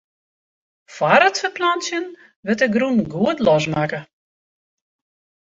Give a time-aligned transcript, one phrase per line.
[0.95, 2.05] Fóár it ferplantsjen
[2.43, 3.99] wurdt de grûn goed losmakke.